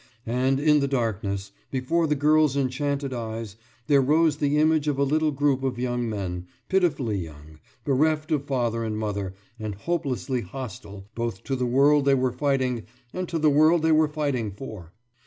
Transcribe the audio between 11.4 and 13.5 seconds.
to the world they were fighting and to